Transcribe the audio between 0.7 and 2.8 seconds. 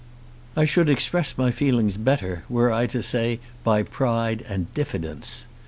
express my feelings better were